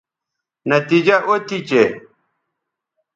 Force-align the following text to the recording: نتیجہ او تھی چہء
نتیجہ 0.71 1.17
او 1.27 1.33
تھی 1.47 1.57
چہء 1.67 1.89